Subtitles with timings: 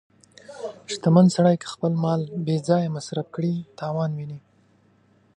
[0.93, 4.39] •شتمن سړی که خپل مال بې ځایه مصرف کړي، تاوان ویني.